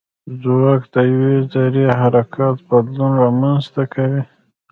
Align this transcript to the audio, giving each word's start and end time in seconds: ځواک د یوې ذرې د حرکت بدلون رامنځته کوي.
ځواک 0.41 0.81
د 0.93 0.95
یوې 1.11 1.35
ذرې 1.51 1.83
د 1.89 1.97
حرکت 2.01 2.55
بدلون 2.69 3.11
رامنځته 3.23 3.83
کوي. 3.93 4.21